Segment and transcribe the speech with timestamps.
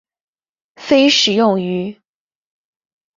[0.77, 1.95] 非食用鱼。